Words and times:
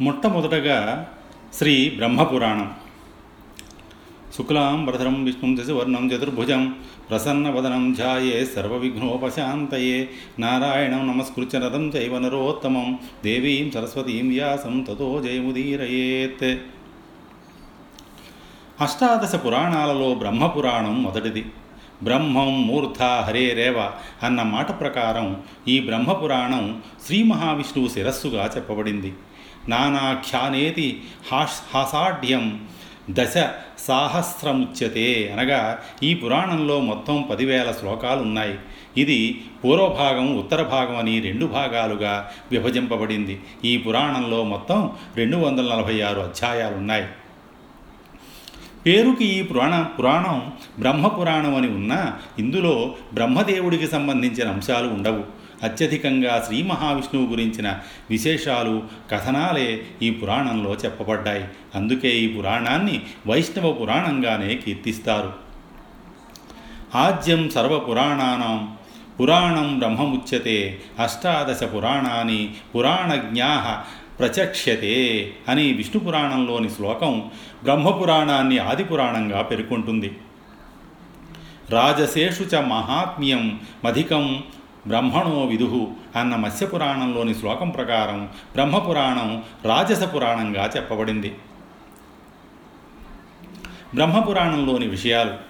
మొట్టమొదటగా 0.00 1.08
శ్రీ 1.54 1.90
బ్రహ్మపురాణం. 1.90 2.72
శుక్లాం 4.38 4.86
వరధరం 4.86 5.24
విష్ణుం 5.24 5.56
దశవర్ణం 5.56 6.10
చతుర్భుజం 6.10 6.74
ప్రసన్నవదనం 7.10 7.92
ధ్యాయే 7.92 8.46
సర్వవిఘ్నోపశాంతయే. 8.46 10.08
నారాయణం 10.38 11.08
నమస్కృత్య 11.08 11.58
రథం 11.58 11.88
చైవ 11.88 12.18
నరోత్తమం. 12.18 12.98
దేవీం 13.24 13.70
సరస్వతీం 13.70 14.28
వ్యాసం 14.28 14.80
తతో 14.80 15.22
జయముదీరయేత్. 15.22 16.58
అష్టాదశ 18.80 19.34
పురాణాలలో 19.46 20.14
బ్రహ్మపురాణం 20.14 21.02
మొదటిది. 21.02 21.46
బ్రహ్మం 22.02 22.66
మూర్ధ 22.66 23.02
హరేరేవ 23.02 23.90
అన్న 24.22 24.42
మాట 24.42 24.80
ప్రకారం 24.80 25.42
ఈ 25.68 25.80
బ్రహ్మపురాణం 25.80 26.82
శ్రీ 27.06 27.22
మహావిష్ణువు 27.22 27.88
శిరస్సుగా 27.88 28.50
చెప్పబడింది. 28.56 29.14
నానాఖ్యానేతి 29.68 31.02
హాస్ 31.32 31.62
హాసాఢ్యం 31.74 32.66
దశ 33.10 33.44
సాహస్రముచ్యతే 33.78 35.36
అనగా 35.38 35.78
ఈ 36.02 36.14
పురాణంలో 36.14 36.80
మొత్తం 36.80 37.22
పదివేల 37.30 37.72
శ్లోకాలు 37.72 38.20
ఉన్నాయి 38.22 38.58
ఇది 38.96 39.44
పూర్వభాగం 39.64 40.36
ఉత్తర 40.36 40.62
భాగం 40.62 40.96
అని 40.96 41.20
రెండు 41.20 41.46
భాగాలుగా 41.46 42.30
విభజింపబడింది. 42.52 43.40
ఈ 43.64 43.76
పురాణంలో 43.76 44.44
మొత్తం 44.44 44.90
రెండు 45.16 45.36
వందల 45.36 45.74
నలభై 45.74 46.00
ఆరు 46.00 46.20
అధ్యాయాలున్నాయి. 46.20 47.06
పేరుకి 48.86 49.24
ఈ 49.24 49.42
పురాణ 49.42 49.86
పురాణం 49.98 50.52
బ్రహ్మపురాణం 50.78 51.56
అని 51.56 51.68
ఉన్నా 51.68 52.18
ఇందులో 52.38 52.94
బ్రహ్మదేవుడికి 53.14 53.86
సంబంధించిన 53.86 54.48
అంశాలు 54.50 54.88
ఉండవు. 54.88 55.24
అత్యధికంగా 55.62 56.44
శ్రీ 56.46 56.62
మహావిష్ణువు 56.62 57.26
గురించిన 57.26 57.78
విశేషాలు 58.10 58.82
కథనాలే 59.10 59.82
ఈ 60.02 60.10
పురాణంలో 60.10 60.74
చెప్పబడ్డాయి. 60.74 61.44
అందుకే 61.74 62.16
ఈ 62.16 62.28
పురాణాన్ని 62.28 63.02
వైష్ణవ 63.26 63.72
పురాణంగానే 63.72 64.54
కీర్తిస్తారు. 64.54 65.32
ఆద్యం 66.94 67.50
సర్వపురాణానం 67.50 68.76
పురాణం 69.20 69.78
బ్రహ్మముచ్యతే 69.78 70.80
అష్టాదశ 70.98 71.64
పురాణాన్ని 71.64 72.50
పురాణజ్ఞా 72.74 73.82
ప్రచక్ష్యతే 74.18 75.32
అని 75.48 75.72
విష్ణు 75.72 76.00
పురాణంలోని 76.00 76.70
శ్లోకం 76.70 77.30
బ్రహ్మపురాణాన్ని 77.62 78.58
ఆదిపురాణంగా 78.58 79.42
పేర్కొంటుంది. 79.42 80.16
రాజసేషు 81.70 82.42
చ 82.42 82.54
మహాత్మ్యం 82.54 83.60
మధికం 83.84 84.42
బ్రహ్మణో 84.88 85.44
విదుహు 85.44 85.90
అన్న 86.16 86.36
మత్స్యపురాణంలోని 86.36 87.34
శ్లోకం 87.34 87.70
ప్రకారం 87.70 88.28
బ్రహ్మపురాణం 88.52 89.44
రాజస 89.64 90.14
పురాణంగా 90.14 90.72
చెప్పబడింది. 90.76 91.36
బ్రహ్మపురాణంలోని 93.94 94.86
విషయాలు 94.86 95.47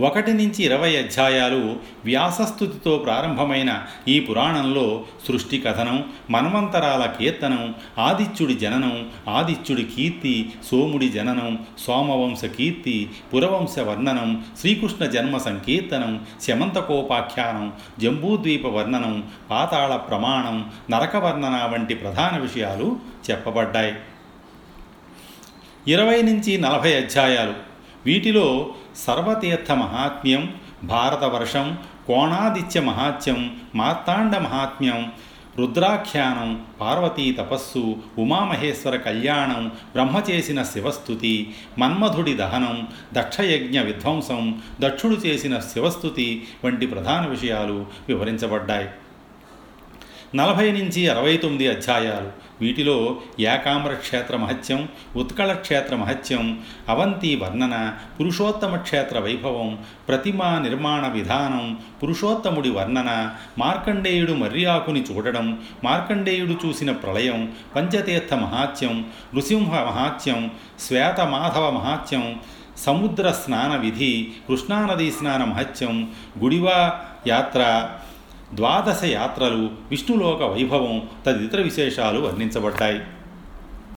ఒకటి 0.00 0.32
నుంచి 0.32 0.64
ఇరవై 0.64 0.96
అధ్యాయాలు 0.96 1.76
వ్యాసస్థుతితో 2.04 2.98
ప్రారంభమైన 2.98 3.86
ఈ 4.08 4.20
పురాణంలో 4.20 5.04
సృష్టి 5.26 5.58
కథనం 5.58 6.04
మన్వంతరాల 6.30 7.06
కీర్తనం 7.18 7.74
ఆదిత్యుడి 7.98 8.54
జననం 8.54 9.10
ఆదిత్యుడి 9.28 9.84
కీర్తి 9.84 10.52
సోముడి 10.70 11.08
జననం 11.08 11.58
సోమవంశ 11.78 12.44
కీర్తి 12.44 13.10
పురవంశ 13.34 13.78
వర్ణనం 13.78 14.44
శ్రీకృష్ణ 14.60 15.04
జన్మ 15.04 15.38
సంకీర్తనం 15.38 16.26
శమంతకోపాఖ్యానం 16.42 17.72
జంబూద్వీప 18.00 18.66
వర్ణనం 18.66 19.24
పాతాళ 19.50 19.96
ప్రమాణం 19.96 20.70
నరక 20.90 21.16
వర్ణన 21.16 21.74
వంటి 21.74 21.94
ప్రధాన 21.94 22.36
విషయాలు 22.38 22.96
చెప్పబడ్డాయి. 23.30 23.94
ఇరవై 25.88 26.22
నుంచి 26.22 26.58
నలభై 26.58 26.94
అధ్యాయాలు 26.94 27.67
వీటిలో 28.06 28.70
సర్వతీర్థ 29.06 29.72
మహాత్మ్యం 29.72 30.54
భారతవర్షం 30.84 31.78
కోణాదిత్య 32.06 32.80
మహాత్మ్యం 32.80 33.56
మార్తాండ 33.74 34.36
మహాత్మ్యం 34.36 35.12
రుద్రాఖ్యానం 35.58 36.64
పార్వతీ 36.80 37.32
తపస్సు 37.32 37.96
ఉమామహేశ్వర 38.18 38.96
కళ్యాణం 38.96 39.68
బ్రహ్మ 39.68 40.22
చేసిన 40.30 40.62
శివస్థుతి 40.62 41.52
మన్మధుడి 41.78 42.34
దహనం 42.34 42.88
దక్షయజ్ఞ 43.12 43.80
విధ్వంసం 43.80 44.60
దక్షుడు 44.80 45.14
చేసిన 45.14 45.58
శివస్థుతి 45.58 46.46
వంటి 46.64 46.86
ప్రధాన 46.86 47.26
విషయాలు 47.26 47.86
వివరించబడ్డాయి. 48.08 48.88
నలభై 50.34 50.72
నుంచి 50.72 51.08
అరవై 51.08 51.36
తొమ్మిది 51.36 51.68
అధ్యాయాలు. 51.68 52.30
వీటిలో 52.60 53.16
ఏకామ్ర 53.40 53.94
క్షేత్ర 53.94 54.36
మహత్యం 54.36 54.88
ఉత్కళ 55.16 55.52
క్షేత్ర 55.52 55.96
మహత్యం 55.96 56.60
అవంతి 56.88 57.36
వర్ణన 57.36 57.94
పురుషోత్తమ 58.20 58.76
క్షేత్ర 58.76 59.18
వైభవం 59.18 59.78
ప్రతిమా 60.08 60.58
నిర్మాణ 60.58 61.06
విధానం 61.06 61.78
పురుషోత్తముడి 62.02 62.70
వర్ణన 62.70 63.32
మార్కండేయుడు 63.58 64.32
మర్యాకుని 64.32 65.04
చూడడం 65.12 65.58
మార్కండేయుడు 65.84 66.66
చూసిన 66.66 66.92
ప్రళయం 66.92 67.52
పంచతీర్థ 67.76 68.34
మహాత్యం 68.34 69.04
నృసింహ 69.34 69.70
మహాత్యం 69.70 70.50
శ్వేతమాధవ 70.80 71.70
మహాత్యం 71.70 72.40
సముద్ర 72.76 73.30
స్నాన 73.30 73.76
విధి 73.76 74.32
కృష్ణానదీ 74.48 75.10
స్నాన 75.10 75.44
మహత్యం 75.44 76.08
గుడివా 76.38 76.92
యాత్ర 77.26 77.90
ద్వాదశ 78.54 79.04
యాత్రలు 79.04 79.70
విష్ణులోక 79.90 80.42
వైభవం 80.42 81.08
తదితర 81.26 81.60
విశేషాలు 81.60 82.20
వర్ణించబడ్డాయి. 82.20 83.00